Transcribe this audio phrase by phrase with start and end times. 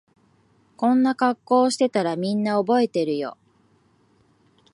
[0.77, 3.37] こんな格好してたらみんな覚えてるよ